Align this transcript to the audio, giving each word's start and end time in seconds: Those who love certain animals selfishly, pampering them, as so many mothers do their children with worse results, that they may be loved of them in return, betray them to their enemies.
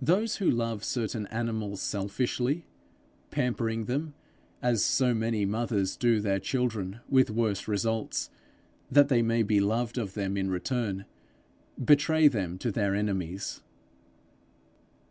Those 0.00 0.36
who 0.36 0.50
love 0.50 0.82
certain 0.82 1.26
animals 1.26 1.82
selfishly, 1.82 2.64
pampering 3.30 3.84
them, 3.84 4.14
as 4.62 4.82
so 4.82 5.12
many 5.12 5.44
mothers 5.44 5.98
do 5.98 6.18
their 6.18 6.38
children 6.38 7.00
with 7.10 7.28
worse 7.30 7.68
results, 7.68 8.30
that 8.90 9.10
they 9.10 9.20
may 9.20 9.42
be 9.42 9.60
loved 9.60 9.98
of 9.98 10.14
them 10.14 10.38
in 10.38 10.48
return, 10.50 11.04
betray 11.84 12.26
them 12.26 12.56
to 12.56 12.72
their 12.72 12.94
enemies. 12.94 13.60